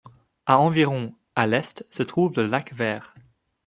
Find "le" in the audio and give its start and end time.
2.37-2.47